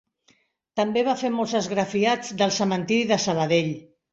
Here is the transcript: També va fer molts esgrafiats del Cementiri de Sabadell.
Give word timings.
També 0.79 1.03
va 1.09 1.13
fer 1.19 1.31
molts 1.35 1.53
esgrafiats 1.61 2.35
del 2.41 2.57
Cementiri 2.59 3.07
de 3.13 3.21
Sabadell. 3.29 3.73